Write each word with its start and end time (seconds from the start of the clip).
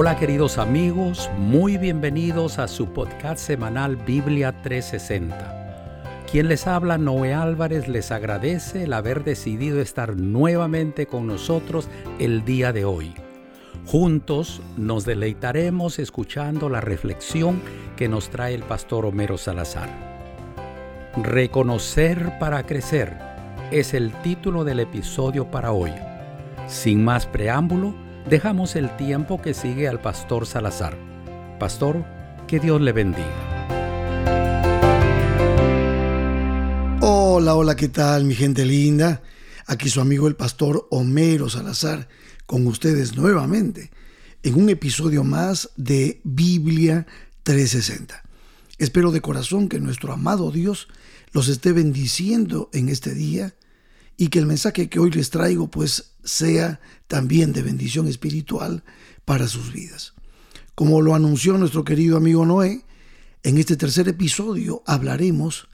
Hola 0.00 0.16
queridos 0.16 0.58
amigos, 0.58 1.28
muy 1.38 1.76
bienvenidos 1.76 2.60
a 2.60 2.68
su 2.68 2.92
podcast 2.92 3.40
semanal 3.40 3.96
Biblia 3.96 4.54
360. 4.62 6.22
Quien 6.30 6.46
les 6.46 6.68
habla, 6.68 6.98
Noé 6.98 7.34
Álvarez, 7.34 7.88
les 7.88 8.12
agradece 8.12 8.84
el 8.84 8.92
haber 8.92 9.24
decidido 9.24 9.80
estar 9.80 10.16
nuevamente 10.16 11.06
con 11.06 11.26
nosotros 11.26 11.88
el 12.20 12.44
día 12.44 12.72
de 12.72 12.84
hoy. 12.84 13.12
Juntos 13.86 14.62
nos 14.76 15.04
deleitaremos 15.04 15.98
escuchando 15.98 16.68
la 16.68 16.80
reflexión 16.80 17.60
que 17.96 18.08
nos 18.08 18.30
trae 18.30 18.54
el 18.54 18.62
pastor 18.62 19.04
Homero 19.04 19.36
Salazar. 19.36 19.88
Reconocer 21.24 22.38
para 22.38 22.62
crecer 22.62 23.18
es 23.72 23.94
el 23.94 24.12
título 24.22 24.62
del 24.62 24.78
episodio 24.78 25.50
para 25.50 25.72
hoy. 25.72 25.90
Sin 26.68 27.02
más 27.02 27.26
preámbulo, 27.26 28.06
dejamos 28.28 28.76
el 28.76 28.96
tiempo 28.96 29.40
que 29.40 29.54
sigue 29.54 29.88
al 29.88 30.00
pastor 30.00 30.46
Salazar. 30.46 30.96
Pastor, 31.58 32.04
que 32.46 32.58
Dios 32.58 32.80
le 32.80 32.92
bendiga. 32.92 33.58
Hola, 37.00 37.54
hola, 37.54 37.76
¿qué 37.76 37.88
tal 37.88 38.24
mi 38.24 38.34
gente 38.34 38.64
linda? 38.64 39.22
Aquí 39.66 39.88
su 39.88 40.00
amigo 40.00 40.28
el 40.28 40.36
pastor 40.36 40.88
Homero 40.90 41.48
Salazar 41.48 42.08
con 42.46 42.66
ustedes 42.66 43.16
nuevamente 43.16 43.90
en 44.42 44.54
un 44.54 44.68
episodio 44.70 45.24
más 45.24 45.70
de 45.76 46.20
Biblia 46.24 47.06
360. 47.42 48.22
Espero 48.78 49.10
de 49.10 49.20
corazón 49.20 49.68
que 49.68 49.80
nuestro 49.80 50.12
amado 50.12 50.50
Dios 50.50 50.88
los 51.32 51.48
esté 51.48 51.72
bendiciendo 51.72 52.70
en 52.72 52.88
este 52.88 53.12
día 53.12 53.54
y 54.20 54.28
que 54.28 54.40
el 54.40 54.46
mensaje 54.46 54.90
que 54.90 54.98
hoy 54.98 55.12
les 55.12 55.30
traigo 55.30 55.70
pues 55.70 56.16
sea 56.24 56.80
también 57.06 57.52
de 57.52 57.62
bendición 57.62 58.08
espiritual 58.08 58.82
para 59.24 59.46
sus 59.46 59.72
vidas. 59.72 60.12
Como 60.74 61.00
lo 61.00 61.14
anunció 61.14 61.56
nuestro 61.56 61.84
querido 61.84 62.16
amigo 62.16 62.44
Noé, 62.44 62.84
en 63.44 63.56
este 63.56 63.76
tercer 63.76 64.08
episodio 64.08 64.82
hablaremos 64.86 65.68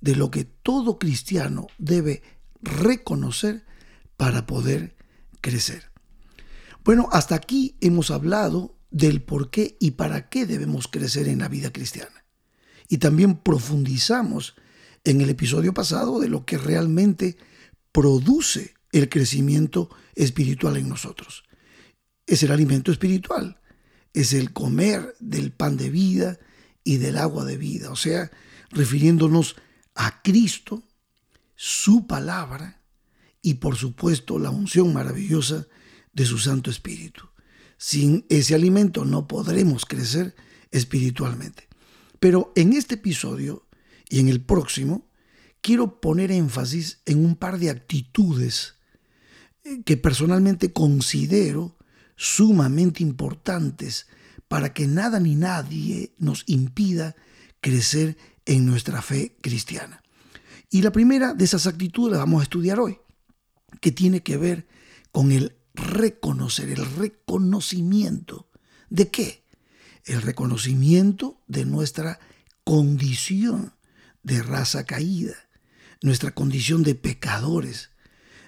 de 0.00 0.16
lo 0.16 0.30
que 0.30 0.44
todo 0.44 0.98
cristiano 0.98 1.68
debe 1.78 2.22
reconocer 2.60 3.64
para 4.16 4.44
poder 4.44 4.96
crecer. 5.40 5.90
Bueno, 6.84 7.08
hasta 7.12 7.36
aquí 7.36 7.76
hemos 7.80 8.10
hablado 8.10 8.76
del 8.90 9.22
por 9.22 9.50
qué 9.50 9.76
y 9.78 9.92
para 9.92 10.28
qué 10.28 10.46
debemos 10.46 10.88
crecer 10.88 11.28
en 11.28 11.38
la 11.38 11.48
vida 11.48 11.72
cristiana. 11.72 12.24
Y 12.88 12.98
también 12.98 13.36
profundizamos 13.36 14.56
en 15.04 15.20
el 15.20 15.30
episodio 15.30 15.72
pasado 15.72 16.18
de 16.18 16.28
lo 16.28 16.44
que 16.44 16.58
realmente 16.58 17.38
produce 17.94 18.74
el 18.90 19.08
crecimiento 19.08 19.88
espiritual 20.16 20.76
en 20.76 20.88
nosotros. 20.88 21.44
Es 22.26 22.42
el 22.42 22.50
alimento 22.50 22.90
espiritual, 22.90 23.60
es 24.12 24.32
el 24.32 24.52
comer 24.52 25.14
del 25.20 25.52
pan 25.52 25.76
de 25.76 25.90
vida 25.90 26.40
y 26.82 26.96
del 26.96 27.16
agua 27.16 27.44
de 27.44 27.56
vida, 27.56 27.92
o 27.92 27.96
sea, 27.96 28.32
refiriéndonos 28.70 29.54
a 29.94 30.22
Cristo, 30.22 30.82
su 31.54 32.08
palabra 32.08 32.82
y 33.40 33.54
por 33.54 33.76
supuesto 33.76 34.40
la 34.40 34.50
unción 34.50 34.92
maravillosa 34.92 35.68
de 36.12 36.26
su 36.26 36.38
Santo 36.38 36.70
Espíritu. 36.70 37.28
Sin 37.76 38.26
ese 38.28 38.56
alimento 38.56 39.04
no 39.04 39.28
podremos 39.28 39.86
crecer 39.86 40.34
espiritualmente. 40.72 41.68
Pero 42.18 42.52
en 42.56 42.72
este 42.72 42.96
episodio 42.96 43.68
y 44.08 44.18
en 44.18 44.28
el 44.28 44.40
próximo 44.40 45.06
quiero 45.64 45.98
poner 45.98 46.30
énfasis 46.30 47.00
en 47.06 47.24
un 47.24 47.36
par 47.36 47.58
de 47.58 47.70
actitudes 47.70 48.74
eh, 49.64 49.82
que 49.82 49.96
personalmente 49.96 50.74
considero 50.74 51.78
sumamente 52.16 53.02
importantes 53.02 54.06
para 54.46 54.74
que 54.74 54.86
nada 54.86 55.18
ni 55.20 55.36
nadie 55.36 56.12
nos 56.18 56.44
impida 56.48 57.16
crecer 57.62 58.18
en 58.44 58.66
nuestra 58.66 59.00
fe 59.00 59.38
cristiana. 59.40 60.02
Y 60.68 60.82
la 60.82 60.92
primera 60.92 61.32
de 61.32 61.46
esas 61.46 61.66
actitudes 61.66 62.12
la 62.12 62.18
vamos 62.18 62.40
a 62.40 62.42
estudiar 62.42 62.78
hoy, 62.78 62.98
que 63.80 63.90
tiene 63.90 64.22
que 64.22 64.36
ver 64.36 64.66
con 65.12 65.32
el 65.32 65.56
reconocer, 65.72 66.68
el 66.68 66.84
reconocimiento. 66.84 68.50
¿De 68.90 69.10
qué? 69.10 69.46
El 70.04 70.20
reconocimiento 70.20 71.40
de 71.46 71.64
nuestra 71.64 72.20
condición 72.64 73.72
de 74.22 74.42
raza 74.42 74.84
caída 74.84 75.43
nuestra 76.04 76.32
condición 76.32 76.82
de 76.82 76.94
pecadores, 76.94 77.88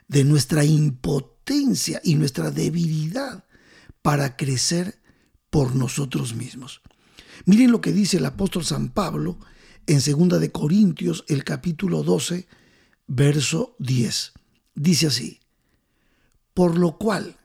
de 0.08 0.24
nuestra 0.24 0.62
impotencia 0.66 2.02
y 2.04 2.14
nuestra 2.14 2.50
debilidad 2.50 3.46
para 4.02 4.36
crecer 4.36 5.00
por 5.48 5.74
nosotros 5.74 6.34
mismos. 6.34 6.82
Miren 7.46 7.72
lo 7.72 7.80
que 7.80 7.92
dice 7.92 8.18
el 8.18 8.26
apóstol 8.26 8.62
San 8.62 8.90
Pablo 8.90 9.38
en 9.86 10.00
2 10.00 10.38
de 10.38 10.52
Corintios, 10.52 11.24
el 11.28 11.44
capítulo 11.44 12.02
12, 12.02 12.46
verso 13.06 13.74
10. 13.78 14.34
Dice 14.74 15.06
así: 15.06 15.40
Por 16.52 16.76
lo 16.76 16.98
cual, 16.98 17.38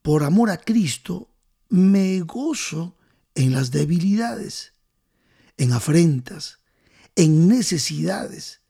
por 0.00 0.24
amor 0.24 0.48
a 0.48 0.56
Cristo, 0.56 1.28
me 1.68 2.20
gozo 2.20 2.96
en 3.34 3.52
las 3.52 3.72
debilidades, 3.72 4.72
en 5.58 5.74
afrentas, 5.74 6.60
en 7.14 7.46
necesidades, 7.46 8.62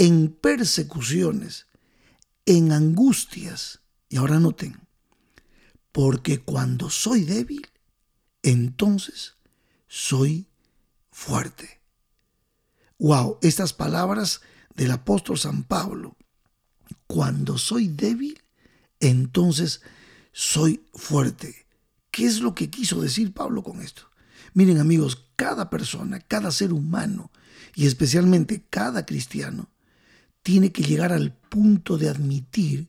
en 0.00 0.28
persecuciones, 0.32 1.66
en 2.46 2.72
angustias. 2.72 3.80
Y 4.08 4.16
ahora 4.16 4.40
noten, 4.40 4.80
porque 5.92 6.40
cuando 6.40 6.88
soy 6.88 7.24
débil, 7.24 7.68
entonces 8.42 9.34
soy 9.88 10.48
fuerte. 11.12 11.82
Wow, 12.98 13.40
estas 13.42 13.74
palabras 13.74 14.40
del 14.74 14.90
apóstol 14.92 15.38
San 15.38 15.64
Pablo. 15.64 16.16
Cuando 17.06 17.58
soy 17.58 17.88
débil, 17.88 18.42
entonces 19.00 19.82
soy 20.32 20.82
fuerte. 20.94 21.66
¿Qué 22.10 22.24
es 22.24 22.40
lo 22.40 22.54
que 22.54 22.70
quiso 22.70 23.02
decir 23.02 23.34
Pablo 23.34 23.62
con 23.62 23.82
esto? 23.82 24.04
Miren 24.54 24.78
amigos, 24.78 25.26
cada 25.36 25.68
persona, 25.68 26.20
cada 26.20 26.50
ser 26.52 26.72
humano 26.72 27.30
y 27.74 27.86
especialmente 27.86 28.64
cada 28.70 29.04
cristiano 29.04 29.68
tiene 30.42 30.72
que 30.72 30.82
llegar 30.82 31.12
al 31.12 31.32
punto 31.32 31.98
de 31.98 32.08
admitir 32.08 32.88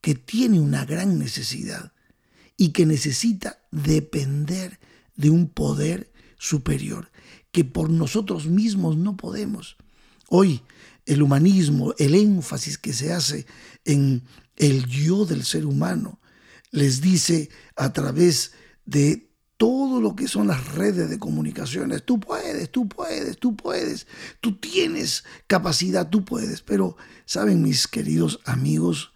que 0.00 0.14
tiene 0.14 0.60
una 0.60 0.84
gran 0.84 1.18
necesidad 1.18 1.92
y 2.56 2.70
que 2.70 2.86
necesita 2.86 3.62
depender 3.70 4.78
de 5.16 5.30
un 5.30 5.48
poder 5.48 6.12
superior, 6.38 7.10
que 7.52 7.64
por 7.64 7.90
nosotros 7.90 8.46
mismos 8.46 8.96
no 8.96 9.16
podemos. 9.16 9.76
Hoy 10.28 10.62
el 11.06 11.22
humanismo, 11.22 11.94
el 11.98 12.14
énfasis 12.14 12.78
que 12.78 12.92
se 12.92 13.12
hace 13.12 13.46
en 13.84 14.22
el 14.56 14.86
yo 14.86 15.24
del 15.24 15.44
ser 15.44 15.66
humano, 15.66 16.20
les 16.70 17.00
dice 17.00 17.50
a 17.76 17.92
través 17.92 18.52
de 18.84 19.31
todo 19.62 20.00
lo 20.00 20.16
que 20.16 20.26
son 20.26 20.48
las 20.48 20.74
redes 20.74 21.08
de 21.08 21.20
comunicaciones. 21.20 22.04
Tú 22.04 22.18
puedes, 22.18 22.68
tú 22.72 22.88
puedes, 22.88 23.38
tú 23.38 23.54
puedes, 23.54 24.08
tú 24.40 24.56
tienes 24.56 25.22
capacidad, 25.46 26.10
tú 26.10 26.24
puedes. 26.24 26.62
Pero, 26.62 26.96
¿saben 27.26 27.62
mis 27.62 27.86
queridos 27.86 28.40
amigos? 28.44 29.12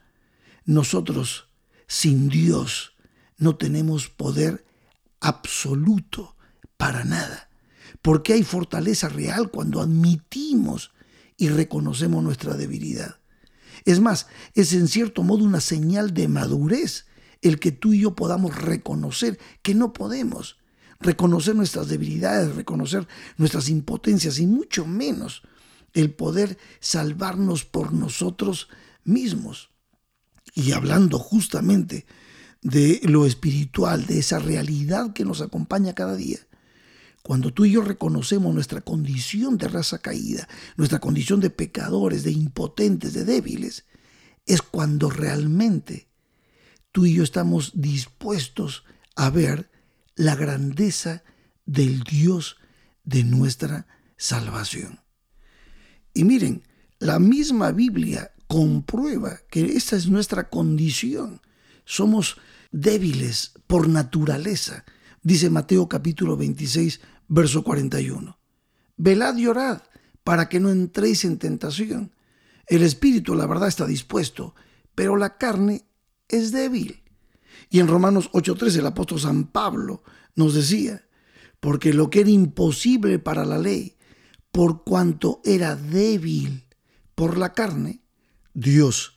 Nosotros 0.64 1.48
sin 1.88 2.28
Dios 2.28 2.94
no 3.38 3.56
tenemos 3.56 4.08
poder 4.08 4.64
absoluto 5.18 6.36
para 6.76 7.02
nada. 7.02 7.50
Porque 8.00 8.34
hay 8.34 8.44
fortaleza 8.44 9.08
real 9.08 9.50
cuando 9.50 9.80
admitimos 9.80 10.92
y 11.36 11.48
reconocemos 11.48 12.22
nuestra 12.22 12.54
debilidad. 12.54 13.18
Es 13.84 13.98
más, 13.98 14.28
es 14.54 14.72
en 14.74 14.86
cierto 14.86 15.24
modo 15.24 15.42
una 15.42 15.60
señal 15.60 16.14
de 16.14 16.28
madurez 16.28 17.05
el 17.42 17.58
que 17.58 17.72
tú 17.72 17.92
y 17.92 18.00
yo 18.00 18.14
podamos 18.14 18.56
reconocer 18.56 19.38
que 19.62 19.74
no 19.74 19.92
podemos, 19.92 20.56
reconocer 21.00 21.54
nuestras 21.54 21.88
debilidades, 21.88 22.54
reconocer 22.54 23.06
nuestras 23.36 23.68
impotencias 23.68 24.38
y 24.38 24.46
mucho 24.46 24.86
menos 24.86 25.42
el 25.92 26.12
poder 26.12 26.58
salvarnos 26.80 27.64
por 27.64 27.92
nosotros 27.92 28.68
mismos. 29.04 29.70
Y 30.54 30.72
hablando 30.72 31.18
justamente 31.18 32.06
de 32.62 33.00
lo 33.04 33.26
espiritual, 33.26 34.06
de 34.06 34.18
esa 34.18 34.38
realidad 34.38 35.12
que 35.12 35.24
nos 35.24 35.40
acompaña 35.40 35.94
cada 35.94 36.16
día, 36.16 36.38
cuando 37.22 37.52
tú 37.52 37.64
y 37.64 37.72
yo 37.72 37.82
reconocemos 37.82 38.54
nuestra 38.54 38.82
condición 38.82 39.58
de 39.58 39.66
raza 39.68 39.98
caída, 39.98 40.48
nuestra 40.76 41.00
condición 41.00 41.40
de 41.40 41.50
pecadores, 41.50 42.22
de 42.22 42.30
impotentes, 42.30 43.14
de 43.14 43.24
débiles, 43.24 43.84
es 44.46 44.62
cuando 44.62 45.10
realmente 45.10 46.06
tú 46.96 47.04
y 47.04 47.12
yo 47.12 47.24
estamos 47.24 47.72
dispuestos 47.74 48.84
a 49.16 49.28
ver 49.28 49.70
la 50.14 50.34
grandeza 50.34 51.24
del 51.66 52.04
Dios 52.04 52.56
de 53.04 53.22
nuestra 53.22 53.86
salvación. 54.16 55.00
Y 56.14 56.24
miren, 56.24 56.62
la 56.98 57.18
misma 57.18 57.70
Biblia 57.72 58.32
comprueba 58.46 59.40
que 59.50 59.76
esta 59.76 59.94
es 59.94 60.08
nuestra 60.08 60.48
condición. 60.48 61.42
Somos 61.84 62.38
débiles 62.72 63.52
por 63.66 63.88
naturaleza, 63.88 64.86
dice 65.22 65.50
Mateo 65.50 65.90
capítulo 65.90 66.38
26, 66.38 67.02
verso 67.28 67.62
41. 67.62 68.38
Velad 68.96 69.36
y 69.36 69.46
orad 69.46 69.82
para 70.24 70.48
que 70.48 70.60
no 70.60 70.70
entréis 70.70 71.26
en 71.26 71.36
tentación. 71.36 72.14
El 72.66 72.82
espíritu, 72.82 73.34
la 73.34 73.46
verdad, 73.46 73.68
está 73.68 73.84
dispuesto, 73.84 74.54
pero 74.94 75.18
la 75.18 75.36
carne 75.36 75.84
es 76.28 76.52
débil. 76.52 77.02
Y 77.70 77.80
en 77.80 77.88
Romanos 77.88 78.30
8:13 78.32 78.78
el 78.78 78.86
apóstol 78.86 79.20
San 79.20 79.44
Pablo 79.44 80.02
nos 80.34 80.54
decía, 80.54 81.06
porque 81.60 81.92
lo 81.92 82.10
que 82.10 82.20
era 82.20 82.30
imposible 82.30 83.18
para 83.18 83.44
la 83.44 83.58
ley, 83.58 83.96
por 84.52 84.84
cuanto 84.84 85.40
era 85.44 85.76
débil 85.76 86.66
por 87.14 87.38
la 87.38 87.52
carne, 87.52 88.02
Dios, 88.54 89.14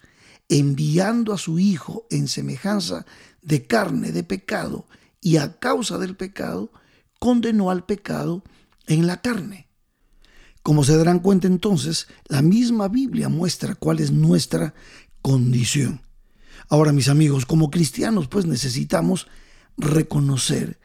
enviando 0.47 1.33
a 1.33 1.37
su 1.37 1.59
Hijo 1.59 2.07
en 2.09 2.27
semejanza 2.27 3.05
de 3.41 3.67
carne 3.67 4.11
de 4.11 4.23
pecado 4.23 4.87
y 5.21 5.37
a 5.37 5.59
causa 5.59 5.97
del 5.97 6.15
pecado, 6.15 6.71
condenó 7.19 7.69
al 7.69 7.85
pecado 7.85 8.43
en 8.87 9.05
la 9.05 9.21
carne. 9.21 9.67
Como 10.63 10.83
se 10.83 10.97
darán 10.97 11.19
cuenta 11.19 11.47
entonces, 11.47 12.07
la 12.27 12.41
misma 12.41 12.87
Biblia 12.87 13.29
muestra 13.29 13.75
cuál 13.75 13.99
es 13.99 14.11
nuestra 14.11 14.73
condición. 15.21 16.01
Ahora, 16.69 16.91
mis 16.91 17.09
amigos, 17.09 17.45
como 17.45 17.71
cristianos, 17.71 18.27
pues 18.27 18.45
necesitamos 18.45 19.27
reconocer 19.77 20.79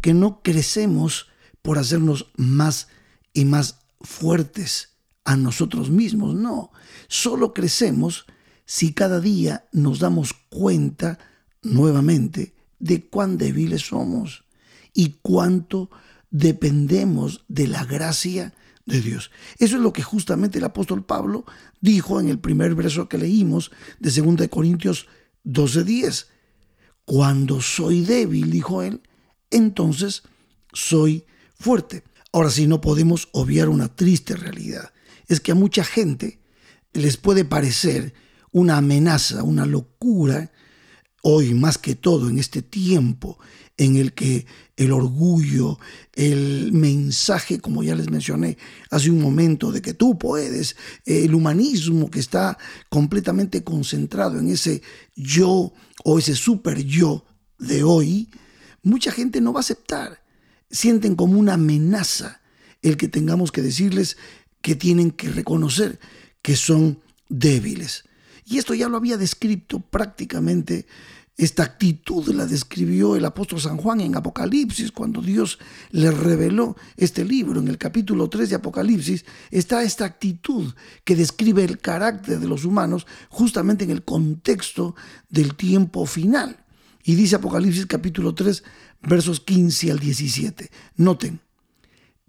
que 0.00 0.14
no 0.14 0.40
crecemos 0.42 1.26
por 1.60 1.78
hacernos 1.78 2.30
más 2.36 2.88
y 3.32 3.44
más 3.44 3.80
fuertes 4.00 4.90
a 5.24 5.36
nosotros 5.36 5.90
mismos, 5.90 6.34
no, 6.34 6.70
solo 7.08 7.54
crecemos 7.54 8.26
si 8.66 8.92
cada 8.92 9.20
día 9.20 9.66
nos 9.72 9.98
damos 9.98 10.34
cuenta 10.50 11.18
nuevamente 11.62 12.54
de 12.78 13.06
cuán 13.08 13.38
débiles 13.38 13.82
somos 13.88 14.44
y 14.92 15.16
cuánto 15.22 15.90
dependemos 16.30 17.44
de 17.48 17.68
la 17.68 17.84
gracia 17.84 18.52
de 18.86 19.00
Dios. 19.00 19.30
Eso 19.58 19.76
es 19.76 19.82
lo 19.82 19.92
que 19.92 20.02
justamente 20.02 20.58
el 20.58 20.64
apóstol 20.64 21.04
Pablo 21.04 21.46
dijo 21.80 22.20
en 22.20 22.28
el 22.28 22.38
primer 22.38 22.74
verso 22.74 23.08
que 23.08 23.18
leímos 23.18 23.70
de 23.98 24.10
2 24.10 24.48
Corintios 24.48 25.08
12:10. 25.44 26.26
Cuando 27.04 27.60
soy 27.60 28.00
débil, 28.00 28.50
dijo 28.50 28.82
él, 28.82 29.02
entonces 29.50 30.22
soy 30.72 31.24
fuerte. 31.54 32.02
Ahora 32.32 32.50
sí, 32.50 32.66
no 32.66 32.80
podemos 32.80 33.28
obviar 33.32 33.68
una 33.68 33.94
triste 33.94 34.36
realidad. 34.36 34.92
Es 35.28 35.40
que 35.40 35.52
a 35.52 35.54
mucha 35.54 35.84
gente 35.84 36.40
les 36.92 37.16
puede 37.16 37.44
parecer 37.44 38.14
una 38.50 38.78
amenaza, 38.78 39.42
una 39.42 39.66
locura, 39.66 40.50
hoy 41.22 41.54
más 41.54 41.78
que 41.78 41.94
todo 41.94 42.28
en 42.28 42.38
este 42.38 42.62
tiempo 42.62 43.38
en 43.76 43.96
el 43.96 44.12
que 44.12 44.46
el 44.76 44.92
orgullo, 44.92 45.78
el 46.14 46.72
mensaje, 46.72 47.60
como 47.60 47.82
ya 47.82 47.94
les 47.94 48.10
mencioné 48.10 48.56
hace 48.90 49.10
un 49.10 49.20
momento, 49.20 49.72
de 49.72 49.82
que 49.82 49.94
tú 49.94 50.18
puedes, 50.18 50.76
el 51.04 51.34
humanismo 51.34 52.10
que 52.10 52.20
está 52.20 52.58
completamente 52.88 53.64
concentrado 53.64 54.38
en 54.38 54.48
ese 54.48 54.82
yo 55.16 55.72
o 56.04 56.18
ese 56.18 56.34
super 56.34 56.84
yo 56.84 57.24
de 57.58 57.82
hoy, 57.82 58.30
mucha 58.82 59.10
gente 59.10 59.40
no 59.40 59.52
va 59.52 59.60
a 59.60 59.62
aceptar. 59.62 60.22
Sienten 60.70 61.14
como 61.14 61.38
una 61.38 61.54
amenaza 61.54 62.40
el 62.82 62.96
que 62.96 63.08
tengamos 63.08 63.50
que 63.50 63.62
decirles 63.62 64.16
que 64.60 64.74
tienen 64.74 65.10
que 65.10 65.30
reconocer 65.30 65.98
que 66.42 66.56
son 66.56 67.00
débiles. 67.28 68.04
Y 68.44 68.58
esto 68.58 68.74
ya 68.74 68.88
lo 68.88 68.96
había 68.96 69.16
descrito 69.16 69.80
prácticamente 69.80 70.86
esta 71.36 71.64
actitud 71.64 72.28
la 72.28 72.46
describió 72.46 73.16
el 73.16 73.24
apóstol 73.24 73.60
San 73.60 73.76
Juan 73.76 74.00
en 74.00 74.14
Apocalipsis, 74.14 74.92
cuando 74.92 75.20
Dios 75.20 75.58
le 75.90 76.12
reveló 76.12 76.76
este 76.96 77.24
libro. 77.24 77.58
En 77.58 77.66
el 77.66 77.76
capítulo 77.76 78.28
3 78.28 78.50
de 78.50 78.56
Apocalipsis 78.56 79.24
está 79.50 79.82
esta 79.82 80.04
actitud 80.04 80.72
que 81.02 81.16
describe 81.16 81.64
el 81.64 81.78
carácter 81.78 82.38
de 82.38 82.46
los 82.46 82.64
humanos 82.64 83.06
justamente 83.30 83.82
en 83.82 83.90
el 83.90 84.04
contexto 84.04 84.94
del 85.28 85.56
tiempo 85.56 86.06
final. 86.06 86.64
Y 87.02 87.16
dice 87.16 87.36
Apocalipsis 87.36 87.86
capítulo 87.86 88.32
3, 88.32 88.62
versos 89.02 89.40
15 89.40 89.90
al 89.90 89.98
17. 89.98 90.70
Noten, 90.98 91.40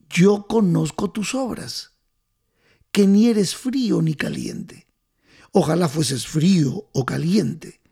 yo 0.10 0.48
conozco 0.48 1.12
tus 1.12 1.36
obras, 1.36 1.92
que 2.92 3.06
ni 3.06 3.28
eres 3.28 3.56
frío 3.56 4.02
ni 4.02 4.16
caliente. 4.16 4.88
Ojalá 5.52 5.88
fueses 5.90 6.26
frío 6.26 6.90
o 6.92 7.06
caliente 7.06 7.85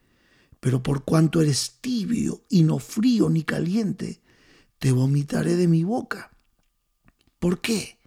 pero 0.64 0.82
por 0.82 1.04
cuanto 1.04 1.42
eres 1.42 1.80
tibio 1.82 2.46
y 2.48 2.64
no 2.64 2.80
frío 2.80 3.30
ni 3.30 3.44
caliente, 3.44 4.22
te 4.80 4.94
vomitaré 4.94 5.58
de 5.58 5.68
mi 5.68 5.84
boca. 5.84 6.32
¿Por 7.38 7.60
qué? 7.60 8.00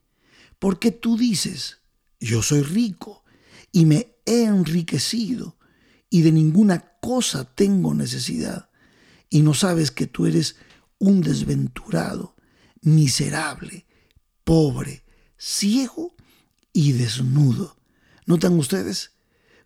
Porque 0.58 0.90
tú 0.90 1.18
dices, 1.18 1.80
yo 2.18 2.40
soy 2.40 2.62
rico 2.62 3.24
y 3.72 3.84
me 3.84 4.16
he 4.24 4.44
enriquecido 4.44 5.58
y 6.08 6.22
de 6.22 6.32
ninguna 6.32 6.92
cosa 7.02 7.44
tengo 7.44 7.92
necesidad, 7.92 8.70
y 9.28 9.42
no 9.42 9.52
sabes 9.52 9.90
que 9.90 10.06
tú 10.06 10.24
eres 10.24 10.56
un 10.98 11.20
desventurado, 11.20 12.36
miserable, 12.80 13.84
pobre, 14.44 15.04
ciego 15.36 16.16
y 16.72 16.92
desnudo. 16.92 17.76
¿Notan 18.24 18.58
ustedes? 18.58 19.10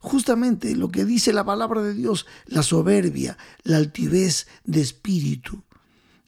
Justamente 0.00 0.75
lo 0.75 0.88
que 0.88 1.05
dice 1.05 1.32
la 1.32 1.44
palabra 1.44 1.82
de 1.82 1.94
Dios, 1.94 2.26
la 2.47 2.62
soberbia, 2.62 3.38
la 3.62 3.76
altivez 3.76 4.49
de 4.64 4.81
espíritu. 4.81 5.62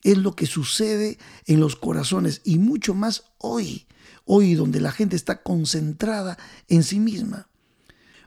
Es 0.05 0.19
lo 0.19 0.37
que 0.37 0.47
sucede 0.47 1.19
en 1.47 1.59
los 1.59 1.75
corazones 1.75 2.43
y 2.45 2.59
mucho 2.59 2.95
más 2.95 3.25
hoy, 3.39 3.87
hoy 4.25 4.55
donde 4.55 4.81
la 4.81 4.93
gente 4.93 5.17
está 5.17 5.43
concentrada 5.43 6.39
en 6.69 6.83
sí 6.83 7.01
misma. 7.01 7.49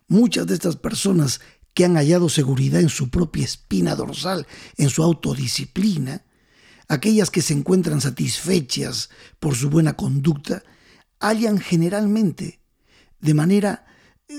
Muchas 0.07 0.47
de 0.47 0.55
estas 0.55 0.77
personas 0.77 1.41
que 1.73 1.85
han 1.85 1.95
hallado 1.95 2.29
seguridad 2.29 2.81
en 2.81 2.89
su 2.89 3.09
propia 3.09 3.45
espina 3.45 3.95
dorsal, 3.95 4.47
en 4.77 4.89
su 4.89 5.03
autodisciplina, 5.03 6.25
aquellas 6.87 7.29
que 7.29 7.41
se 7.41 7.53
encuentran 7.53 8.01
satisfechas 8.01 9.09
por 9.39 9.55
su 9.55 9.69
buena 9.69 9.93
conducta, 9.93 10.63
hallan 11.19 11.59
generalmente 11.59 12.61
de 13.19 13.33
manera 13.33 13.85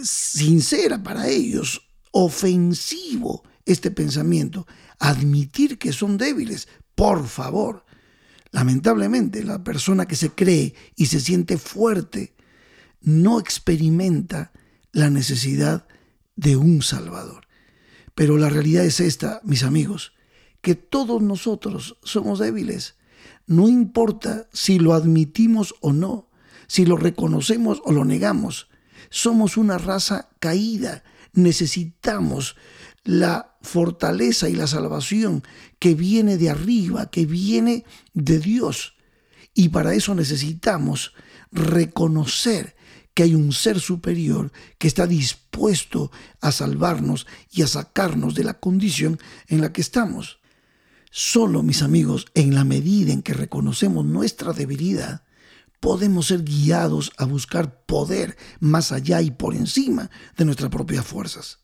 sincera 0.03 1.03
para 1.03 1.29
ellos, 1.29 1.89
ofensivo 2.13 3.43
este 3.65 3.91
pensamiento, 3.91 4.67
admitir 4.99 5.79
que 5.79 5.93
son 5.93 6.17
débiles, 6.17 6.69
por 6.95 7.27
favor. 7.27 7.85
Lamentablemente, 8.53 9.45
la 9.45 9.63
persona 9.63 10.07
que 10.07 10.17
se 10.17 10.31
cree 10.31 10.75
y 10.95 11.07
se 11.07 11.21
siente 11.21 11.59
fuerte 11.59 12.35
no 13.01 13.39
experimenta 13.39 14.53
la 14.93 15.11
necesidad 15.11 15.87
de 16.37 16.57
un 16.57 16.83
Salvador. 16.83 17.47
Pero 18.15 18.39
la 18.39 18.49
realidad 18.49 18.85
es 18.85 19.01
esta, 19.01 19.41
mis 19.45 19.63
amigos, 19.63 20.13
que 20.63 20.75
todos 20.75 21.21
nosotros 21.23 21.99
somos 22.03 22.39
débiles. 22.39 22.97
No 23.47 23.69
importa 23.69 24.49
si 24.53 24.79
lo 24.79 24.95
admitimos 24.95 25.75
o 25.81 25.93
no, 25.93 26.31
si 26.67 26.87
lo 26.87 26.97
reconocemos 26.97 27.83
o 27.85 27.93
lo 27.93 28.05
negamos. 28.05 28.69
Somos 29.11 29.57
una 29.57 29.79
raza 29.79 30.29
caída. 30.39 31.03
Necesitamos 31.33 32.57
la 33.05 33.57
fortaleza 33.63 34.49
y 34.49 34.55
la 34.55 34.67
salvación 34.67 35.43
que 35.79 35.95
viene 35.95 36.37
de 36.37 36.51
arriba, 36.51 37.11
que 37.11 37.27
viene 37.27 37.85
de 38.15 38.39
Dios. 38.39 38.95
Y 39.55 39.71
para 39.71 39.95
eso 39.95 40.15
necesitamos 40.15 41.15
reconocer 41.53 42.77
que 43.15 43.23
hay 43.23 43.35
un 43.35 43.53
ser 43.53 43.81
superior 43.81 44.53
que 44.77 44.89
está 44.89 45.07
dispuesto 45.07 46.11
a 46.43 46.53
salvarnos 46.53 47.27
y 47.51 47.63
a 47.63 47.67
sacarnos 47.67 48.35
de 48.35 48.45
la 48.45 48.61
condición 48.61 49.19
en 49.49 49.63
la 49.63 49.73
que 49.73 49.81
estamos. 49.81 50.39
Solo, 51.11 51.63
mis 51.63 51.81
amigos, 51.81 52.27
en 52.35 52.55
la 52.55 52.65
medida 52.65 53.15
en 53.15 53.23
que 53.23 53.33
reconocemos 53.33 54.05
nuestra 54.05 54.53
debilidad, 54.53 55.23
podemos 55.87 56.27
ser 56.27 56.43
guiados 56.43 57.13
a 57.17 57.27
buscar 57.27 57.85
poder 57.87 58.37
más 58.59 58.91
allá 58.91 59.23
y 59.23 59.31
por 59.31 59.55
encima 59.55 60.11
de 60.37 60.45
nuestras 60.45 60.69
propias 60.69 61.07
fuerzas. 61.07 61.61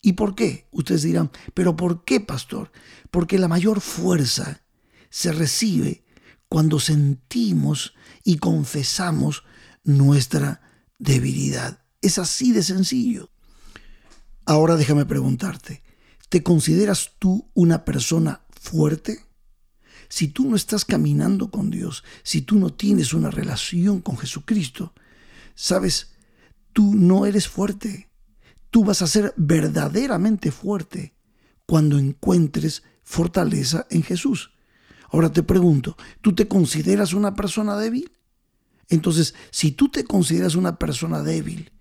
¿Y 0.00 0.14
por 0.14 0.34
qué? 0.34 0.68
Ustedes 0.70 1.02
dirán, 1.02 1.30
pero 1.52 1.76
¿por 1.76 2.02
qué, 2.06 2.18
pastor? 2.18 2.72
Porque 3.10 3.38
la 3.38 3.46
mayor 3.46 3.82
fuerza 3.82 4.62
se 5.10 5.32
recibe 5.32 6.02
cuando 6.48 6.80
sentimos 6.80 7.92
y 8.24 8.38
confesamos 8.38 9.44
nuestra 9.84 10.62
debilidad. 10.98 11.84
Es 12.00 12.18
así 12.18 12.52
de 12.52 12.62
sencillo. 12.62 13.28
Ahora 14.46 14.76
déjame 14.76 15.04
preguntarte, 15.04 15.82
¿te 16.30 16.42
consideras 16.42 17.16
tú 17.18 17.50
una 17.52 17.84
persona 17.84 18.40
fuerte? 18.58 19.27
Si 20.08 20.28
tú 20.28 20.48
no 20.48 20.56
estás 20.56 20.84
caminando 20.84 21.50
con 21.50 21.70
Dios, 21.70 22.04
si 22.22 22.42
tú 22.42 22.58
no 22.58 22.70
tienes 22.70 23.12
una 23.12 23.30
relación 23.30 24.00
con 24.00 24.16
Jesucristo, 24.16 24.94
sabes, 25.54 26.12
tú 26.72 26.94
no 26.94 27.26
eres 27.26 27.48
fuerte. 27.48 28.08
Tú 28.70 28.84
vas 28.84 29.02
a 29.02 29.06
ser 29.06 29.34
verdaderamente 29.36 30.50
fuerte 30.50 31.14
cuando 31.66 31.98
encuentres 31.98 32.82
fortaleza 33.02 33.86
en 33.90 34.02
Jesús. 34.02 34.52
Ahora 35.10 35.32
te 35.32 35.42
pregunto, 35.42 35.96
¿tú 36.20 36.34
te 36.34 36.48
consideras 36.48 37.12
una 37.12 37.34
persona 37.34 37.76
débil? 37.76 38.12
Entonces, 38.88 39.34
si 39.50 39.72
tú 39.72 39.88
te 39.88 40.04
consideras 40.04 40.54
una 40.54 40.78
persona 40.78 41.22
débil, 41.22 41.72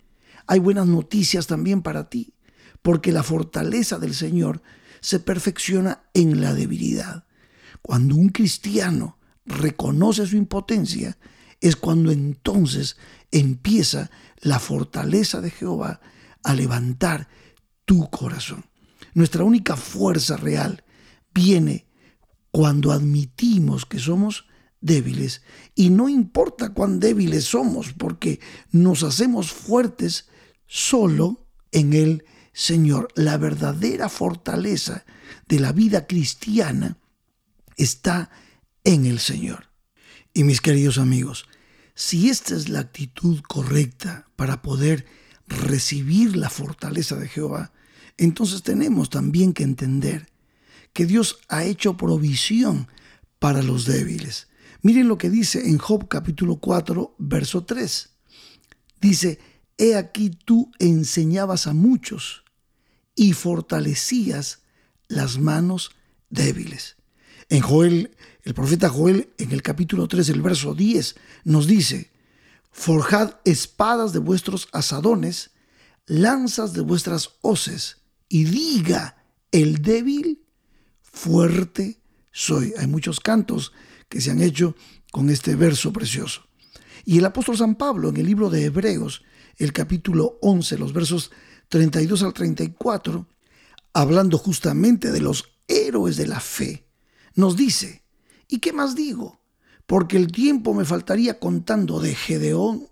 hay 0.45 0.59
buenas 0.59 0.87
noticias 0.87 1.47
también 1.47 1.81
para 1.81 2.09
ti, 2.09 2.33
porque 2.81 3.11
la 3.11 3.23
fortaleza 3.23 3.99
del 3.99 4.13
Señor 4.13 4.61
se 5.01 5.19
perfecciona 5.19 6.03
en 6.13 6.41
la 6.41 6.53
debilidad. 6.53 7.26
Cuando 7.87 8.17
un 8.17 8.27
cristiano 8.27 9.17
reconoce 9.45 10.27
su 10.27 10.35
impotencia, 10.35 11.17
es 11.61 11.77
cuando 11.77 12.11
entonces 12.11 12.97
empieza 13.31 14.11
la 14.41 14.59
fortaleza 14.59 15.39
de 15.39 15.51
Jehová 15.51 16.01
a 16.43 16.53
levantar 16.53 17.29
tu 17.85 18.09
corazón. 18.09 18.65
Nuestra 19.13 19.45
única 19.45 19.77
fuerza 19.77 20.35
real 20.35 20.83
viene 21.33 21.87
cuando 22.51 22.91
admitimos 22.91 23.85
que 23.85 23.99
somos 23.99 24.47
débiles. 24.81 25.43
Y 25.73 25.89
no 25.89 26.09
importa 26.09 26.73
cuán 26.73 26.99
débiles 26.99 27.45
somos, 27.45 27.93
porque 27.93 28.41
nos 28.69 29.01
hacemos 29.03 29.49
fuertes 29.49 30.27
solo 30.65 31.47
en 31.71 31.93
el 31.93 32.25
Señor. 32.51 33.07
La 33.15 33.37
verdadera 33.37 34.09
fortaleza 34.09 35.05
de 35.47 35.61
la 35.61 35.71
vida 35.71 36.05
cristiana 36.05 36.97
está 37.77 38.29
en 38.83 39.05
el 39.05 39.19
Señor. 39.19 39.69
Y 40.33 40.43
mis 40.43 40.61
queridos 40.61 40.97
amigos, 40.97 41.47
si 41.95 42.29
esta 42.29 42.55
es 42.55 42.69
la 42.69 42.79
actitud 42.79 43.41
correcta 43.41 44.29
para 44.35 44.61
poder 44.61 45.05
recibir 45.47 46.35
la 46.35 46.49
fortaleza 46.49 47.15
de 47.15 47.27
Jehová, 47.27 47.71
entonces 48.17 48.63
tenemos 48.63 49.09
también 49.09 49.53
que 49.53 49.63
entender 49.63 50.29
que 50.93 51.05
Dios 51.05 51.39
ha 51.47 51.63
hecho 51.63 51.97
provisión 51.97 52.87
para 53.39 53.61
los 53.61 53.85
débiles. 53.85 54.47
Miren 54.81 55.07
lo 55.07 55.17
que 55.17 55.29
dice 55.29 55.69
en 55.69 55.77
Job 55.77 56.07
capítulo 56.07 56.57
4, 56.57 57.15
verso 57.17 57.63
3. 57.63 58.09
Dice, 59.01 59.39
He 59.77 59.95
aquí 59.95 60.31
tú 60.31 60.71
enseñabas 60.79 61.67
a 61.67 61.73
muchos 61.73 62.43
y 63.15 63.33
fortalecías 63.33 64.63
las 65.07 65.37
manos 65.37 65.91
débiles. 66.29 66.96
En 67.49 67.61
Joel, 67.61 68.15
el 68.43 68.53
profeta 68.53 68.89
Joel, 68.89 69.29
en 69.37 69.51
el 69.51 69.61
capítulo 69.61 70.07
3, 70.07 70.29
el 70.29 70.41
verso 70.41 70.73
10, 70.73 71.15
nos 71.45 71.67
dice, 71.67 72.11
Forjad 72.71 73.35
espadas 73.45 74.13
de 74.13 74.19
vuestros 74.19 74.67
asadones, 74.71 75.51
lanzas 76.05 76.73
de 76.73 76.81
vuestras 76.81 77.31
hoces, 77.41 77.97
y 78.29 78.43
diga 78.43 79.23
el 79.51 79.81
débil, 79.81 80.43
fuerte 81.01 81.99
soy. 82.31 82.73
Hay 82.77 82.87
muchos 82.87 83.19
cantos 83.19 83.71
que 84.09 84.21
se 84.21 84.31
han 84.31 84.41
hecho 84.41 84.75
con 85.11 85.29
este 85.29 85.55
verso 85.55 85.93
precioso. 85.93 86.43
Y 87.05 87.17
el 87.17 87.25
apóstol 87.25 87.57
San 87.57 87.75
Pablo 87.75 88.09
en 88.09 88.17
el 88.17 88.25
libro 88.25 88.49
de 88.49 88.65
Hebreos, 88.65 89.23
el 89.57 89.73
capítulo 89.73 90.37
11, 90.41 90.77
los 90.77 90.93
versos 90.93 91.31
32 91.69 92.23
al 92.23 92.33
34, 92.33 93.25
hablando 93.93 94.37
justamente 94.37 95.11
de 95.11 95.21
los 95.21 95.45
héroes 95.67 96.17
de 96.17 96.27
la 96.27 96.39
fe, 96.39 96.86
nos 97.37 97.55
dice, 97.55 98.03
¿y 98.47 98.57
qué 98.57 98.73
más 98.73 98.95
digo? 98.95 99.39
Porque 99.85 100.17
el 100.17 100.31
tiempo 100.31 100.73
me 100.73 100.85
faltaría 100.85 101.39
contando 101.39 101.99
de 101.99 102.15
Gedeón, 102.15 102.87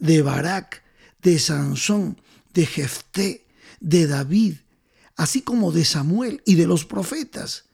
de 0.00 0.22
Barak, 0.22 0.82
de 1.22 1.38
Sansón, 1.38 2.20
de 2.52 2.66
Jefté, 2.66 3.46
de 3.78 4.08
David, 4.08 4.56
así 5.14 5.40
como 5.40 5.70
de 5.70 5.84
Samuel 5.84 6.42
y 6.44 6.56
de 6.56 6.66
los 6.66 6.84
profetas, 6.84 7.66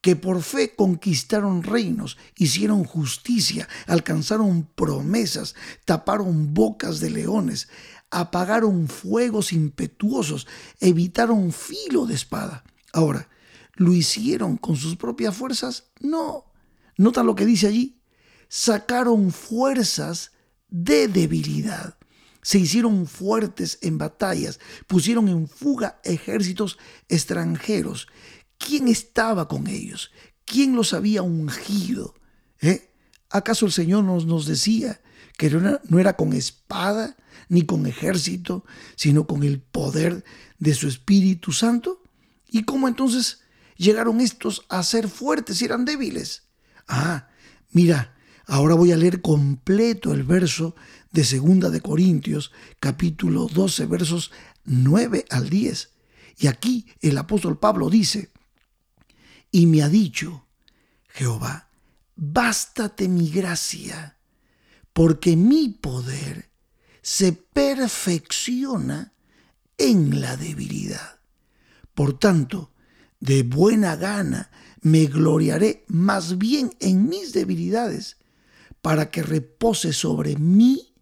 que 0.00 0.14
por 0.14 0.40
fe 0.42 0.76
conquistaron 0.76 1.64
reinos, 1.64 2.16
hicieron 2.36 2.84
justicia, 2.84 3.68
alcanzaron 3.88 4.68
promesas, 4.72 5.56
taparon 5.84 6.54
bocas 6.54 7.00
de 7.00 7.10
leones, 7.10 7.68
apagaron 8.12 8.86
fuegos 8.86 9.52
impetuosos, 9.52 10.46
evitaron 10.78 11.50
filo 11.50 12.06
de 12.06 12.14
espada. 12.14 12.62
Ahora, 12.92 13.28
¿lo 13.76 13.92
hicieron 13.92 14.56
con 14.56 14.76
sus 14.76 14.96
propias 14.96 15.36
fuerzas? 15.36 15.90
No. 16.00 16.52
Nota 16.96 17.22
lo 17.22 17.34
que 17.34 17.46
dice 17.46 17.66
allí. 17.68 18.00
Sacaron 18.48 19.30
fuerzas 19.30 20.32
de 20.68 21.08
debilidad 21.08 21.96
se 22.42 22.60
hicieron 22.60 23.08
fuertes 23.08 23.76
en 23.82 23.98
batallas, 23.98 24.60
pusieron 24.86 25.26
en 25.26 25.48
fuga 25.48 26.00
ejércitos 26.04 26.78
extranjeros 27.08 28.06
¿Quién 28.58 28.88
estaba 28.88 29.48
con 29.48 29.66
ellos? 29.66 30.10
¿Quién 30.44 30.76
los 30.76 30.92
había 30.92 31.22
ungido? 31.22 32.14
¿Eh? 32.60 32.92
¿Acaso 33.30 33.66
el 33.66 33.72
Señor 33.72 34.04
nos, 34.04 34.26
nos 34.26 34.46
decía 34.46 35.00
que 35.36 35.50
no 35.50 35.98
era, 35.98 36.16
con 36.16 36.32
espada 36.32 37.16
ni 37.48 37.62
con 37.62 37.86
ejército, 37.86 38.64
sino 38.94 39.26
con 39.26 39.42
el 39.42 39.60
poder 39.60 40.24
de 40.58 40.74
su 40.74 40.88
Espíritu 40.88 41.52
Santo? 41.52 42.02
¿Y 42.48 42.62
cómo 42.64 42.88
entonces 42.88 43.40
llegaron 43.76 44.20
estos 44.20 44.64
a 44.68 44.82
ser 44.82 45.08
fuertes 45.08 45.60
y 45.60 45.64
eran 45.64 45.84
débiles? 45.84 46.44
Ah, 46.88 47.28
mira, 47.70 48.16
ahora 48.46 48.74
voy 48.74 48.92
a 48.92 48.96
leer 48.96 49.20
completo 49.22 50.12
el 50.12 50.22
verso 50.22 50.74
de 51.10 51.24
Segunda 51.24 51.70
de 51.70 51.80
Corintios, 51.80 52.52
capítulo 52.80 53.46
12, 53.46 53.86
versos 53.86 54.32
9 54.64 55.24
al 55.30 55.48
10. 55.48 55.92
Y 56.38 56.46
aquí 56.48 56.86
el 57.00 57.16
apóstol 57.18 57.58
Pablo 57.58 57.88
dice, 57.88 58.30
y 59.50 59.66
me 59.66 59.82
ha 59.82 59.88
dicho, 59.88 60.46
Jehová, 61.08 61.70
bástate 62.14 63.08
mi 63.08 63.30
gracia, 63.30 64.18
porque 64.92 65.36
mi 65.36 65.68
poder 65.68 66.50
se 67.02 67.32
perfecciona 67.32 69.14
en 69.78 70.20
la 70.20 70.36
debilidad. 70.36 71.20
Por 71.94 72.18
tanto, 72.18 72.72
de 73.20 73.42
buena 73.42 73.96
gana 73.96 74.50
me 74.82 75.06
gloriaré 75.06 75.84
más 75.88 76.38
bien 76.38 76.70
en 76.80 77.08
mis 77.08 77.32
debilidades, 77.32 78.18
para 78.82 79.10
que 79.10 79.22
repose 79.22 79.92
sobre 79.92 80.36
mí 80.36 80.94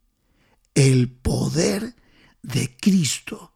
el 0.75 1.11
poder 1.11 1.95
de 2.43 2.75
Cristo, 2.81 3.53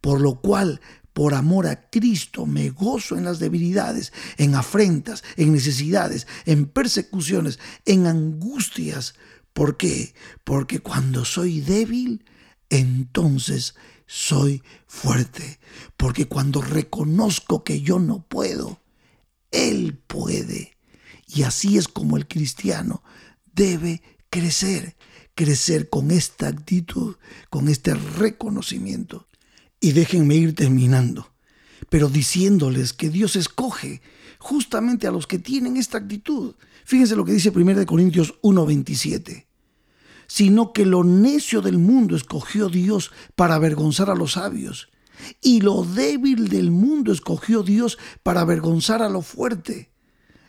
por 0.00 0.20
lo 0.20 0.40
cual 0.40 0.80
por 1.12 1.34
amor 1.34 1.66
a 1.66 1.88
Cristo 1.88 2.46
me 2.46 2.70
gozo 2.70 3.16
en 3.16 3.24
las 3.24 3.38
debilidades, 3.38 4.12
en 4.36 4.54
afrentas, 4.54 5.24
en 5.36 5.52
necesidades, 5.52 6.26
en 6.44 6.66
persecuciones, 6.66 7.58
en 7.86 8.06
angustias. 8.06 9.14
¿Por 9.52 9.76
qué? 9.76 10.14
Porque 10.44 10.80
cuando 10.80 11.24
soy 11.24 11.60
débil, 11.60 12.24
entonces 12.70 13.74
soy 14.06 14.62
fuerte. 14.86 15.58
Porque 15.96 16.26
cuando 16.26 16.62
reconozco 16.62 17.64
que 17.64 17.80
yo 17.80 17.98
no 17.98 18.22
puedo, 18.26 18.80
Él 19.50 19.98
puede. 20.06 20.76
Y 21.26 21.42
así 21.42 21.76
es 21.76 21.88
como 21.88 22.16
el 22.16 22.28
cristiano 22.28 23.02
debe 23.52 24.02
crecer, 24.30 24.96
crecer 25.34 25.88
con 25.88 26.10
esta 26.10 26.48
actitud, 26.48 27.16
con 27.50 27.68
este 27.68 27.94
reconocimiento. 27.94 29.26
Y 29.80 29.92
déjenme 29.92 30.36
ir 30.36 30.54
terminando, 30.54 31.32
pero 31.90 32.08
diciéndoles 32.08 32.92
que 32.92 33.10
Dios 33.10 33.36
escoge 33.36 34.00
justamente 34.38 35.06
a 35.06 35.10
los 35.10 35.26
que 35.26 35.38
tienen 35.38 35.76
esta 35.76 35.98
actitud. 35.98 36.54
Fíjense 36.84 37.16
lo 37.16 37.24
que 37.24 37.32
dice 37.32 37.50
1 37.50 37.84
Corintios 37.86 38.34
1:27. 38.42 39.45
Sino 40.26 40.72
que 40.72 40.84
lo 40.84 41.04
necio 41.04 41.62
del 41.62 41.78
mundo 41.78 42.16
escogió 42.16 42.68
Dios 42.68 43.12
para 43.34 43.54
avergonzar 43.54 44.10
a 44.10 44.14
los 44.14 44.32
sabios, 44.32 44.88
y 45.40 45.60
lo 45.60 45.84
débil 45.84 46.48
del 46.48 46.70
mundo 46.70 47.12
escogió 47.12 47.62
Dios 47.62 47.98
para 48.22 48.40
avergonzar 48.40 49.02
a 49.02 49.08
lo 49.08 49.22
fuerte. 49.22 49.90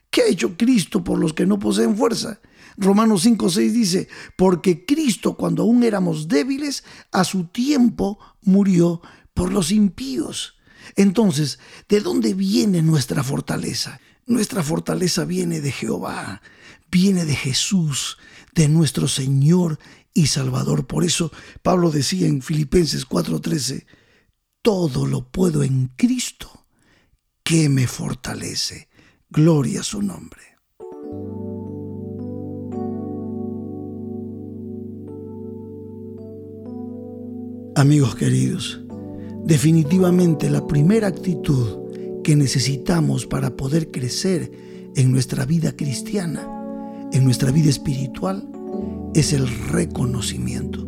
¿Qué 0.09 0.21
ha 0.21 0.27
hecho 0.27 0.57
Cristo 0.57 1.03
por 1.03 1.19
los 1.19 1.33
que 1.33 1.45
no 1.45 1.59
poseen 1.59 1.95
fuerza? 1.95 2.39
Romanos 2.77 3.25
5:6 3.25 3.71
dice, 3.71 4.07
porque 4.35 4.85
Cristo 4.85 5.35
cuando 5.35 5.63
aún 5.63 5.83
éramos 5.83 6.27
débiles, 6.27 6.83
a 7.11 7.23
su 7.23 7.45
tiempo 7.45 8.19
murió 8.41 9.01
por 9.33 9.51
los 9.51 9.71
impíos. 9.71 10.55
Entonces, 10.95 11.59
¿de 11.89 12.01
dónde 12.01 12.33
viene 12.33 12.81
nuestra 12.81 13.23
fortaleza? 13.23 13.99
Nuestra 14.25 14.63
fortaleza 14.63 15.25
viene 15.25 15.61
de 15.61 15.71
Jehová, 15.71 16.41
viene 16.91 17.25
de 17.25 17.35
Jesús, 17.35 18.17
de 18.57 18.67
nuestro 18.67 19.07
Señor 19.07 19.79
y 20.13 20.27
Salvador. 20.27 20.85
Por 20.85 21.05
eso 21.05 21.31
Pablo 21.61 21.91
decía 21.91 22.27
en 22.27 22.41
Filipenses 22.41 23.05
4:13, 23.05 23.85
todo 24.61 25.05
lo 25.05 25.31
puedo 25.31 25.63
en 25.63 25.91
Cristo 25.95 26.65
que 27.43 27.69
me 27.69 27.87
fortalece. 27.87 28.89
Gloria 29.29 29.79
a 29.79 29.83
su 29.83 30.01
nombre. 30.01 30.41
Amigos 37.75 38.15
queridos, 38.15 38.81
Definitivamente 39.47 40.49
la 40.49 40.67
primera 40.67 41.07
actitud 41.07 42.21
que 42.21 42.35
necesitamos 42.35 43.25
para 43.25 43.55
poder 43.55 43.91
crecer 43.91 44.51
en 44.93 45.13
nuestra 45.13 45.45
vida 45.45 45.71
cristiana, 45.71 46.56
en 47.17 47.25
nuestra 47.25 47.51
vida 47.51 47.69
espiritual, 47.69 48.47
es 49.15 49.33
el 49.33 49.47
reconocimiento. 49.69 50.87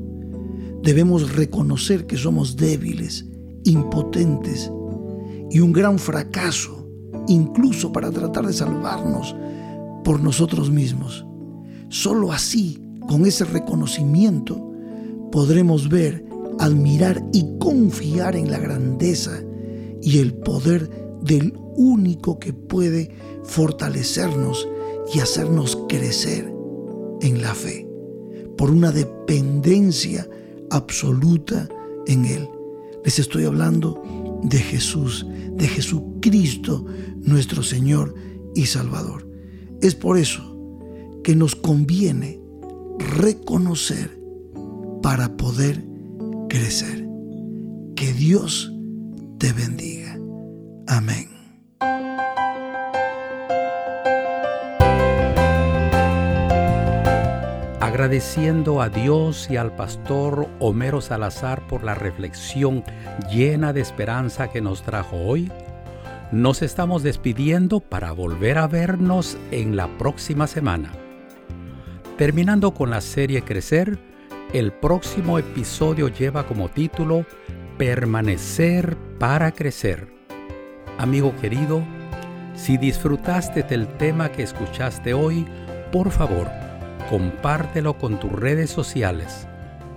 Debemos 0.83 1.35
reconocer 1.35 2.05
que 2.05 2.17
somos 2.17 2.55
débiles, 2.55 3.25
impotentes 3.63 4.71
y 5.49 5.59
un 5.59 5.73
gran 5.73 5.97
fracaso, 5.97 6.87
incluso 7.27 7.91
para 7.91 8.11
tratar 8.11 8.45
de 8.45 8.53
salvarnos 8.53 9.35
por 10.03 10.21
nosotros 10.21 10.69
mismos. 10.69 11.25
Solo 11.89 12.31
así, 12.31 12.79
con 13.07 13.25
ese 13.25 13.45
reconocimiento, 13.45 14.71
podremos 15.31 15.89
ver, 15.89 16.23
admirar 16.59 17.23
y 17.33 17.57
confiar 17.57 18.35
en 18.35 18.51
la 18.51 18.59
grandeza 18.59 19.41
y 20.01 20.19
el 20.19 20.35
poder 20.35 20.89
del 21.23 21.53
único 21.75 22.37
que 22.37 22.53
puede 22.53 23.09
fortalecernos 23.43 24.67
y 25.13 25.19
hacernos 25.19 25.77
crecer 25.87 26.53
en 27.21 27.41
la 27.41 27.53
fe, 27.53 27.87
por 28.57 28.71
una 28.71 28.91
dependencia 28.91 30.27
absoluta 30.69 31.67
en 32.07 32.25
Él. 32.25 32.47
Les 33.03 33.19
estoy 33.19 33.45
hablando 33.45 34.01
de 34.43 34.57
Jesús, 34.57 35.25
de 35.53 35.67
Jesucristo, 35.67 36.85
nuestro 37.21 37.63
Señor 37.63 38.13
y 38.55 38.65
Salvador. 38.65 39.27
Es 39.81 39.95
por 39.95 40.17
eso 40.17 40.49
que 41.23 41.35
nos 41.35 41.55
conviene 41.55 42.39
reconocer 42.99 44.19
para 45.01 45.35
poder 45.37 45.85
crecer. 46.49 47.07
Que 47.95 48.13
Dios 48.13 48.71
te 49.37 49.53
bendiga. 49.53 50.17
Amén. 50.87 51.38
Agradeciendo 57.89 58.83
a 58.83 58.89
Dios 58.89 59.49
y 59.49 59.57
al 59.57 59.75
pastor 59.75 60.47
Homero 60.59 61.01
Salazar 61.01 61.65
por 61.65 61.83
la 61.83 61.95
reflexión 61.95 62.83
llena 63.31 63.73
de 63.73 63.81
esperanza 63.81 64.51
que 64.51 64.61
nos 64.61 64.83
trajo 64.83 65.17
hoy, 65.17 65.51
nos 66.31 66.61
estamos 66.61 67.01
despidiendo 67.01 67.79
para 67.79 68.11
volver 68.11 68.59
a 68.59 68.67
vernos 68.67 69.39
en 69.49 69.75
la 69.75 69.87
próxima 69.97 70.45
semana. 70.45 70.91
Terminando 72.15 72.75
con 72.75 72.91
la 72.91 73.01
serie 73.01 73.41
Crecer, 73.41 73.97
el 74.53 74.71
próximo 74.71 75.39
episodio 75.39 76.09
lleva 76.09 76.45
como 76.45 76.69
título 76.69 77.25
Permanecer 77.79 78.97
para 79.17 79.51
crecer. 79.51 80.13
Amigo 80.99 81.35
querido, 81.41 81.81
si 82.53 82.77
disfrutaste 82.77 83.63
del 83.63 83.87
tema 83.87 84.31
que 84.31 84.43
escuchaste 84.43 85.15
hoy, 85.15 85.47
por 85.91 86.11
favor, 86.11 86.68
compártelo 87.09 87.97
con 87.97 88.19
tus 88.19 88.31
redes 88.31 88.69
sociales. 88.69 89.47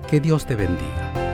Que 0.08 0.18
Dios 0.18 0.46
te 0.46 0.54
bendiga. 0.56 1.31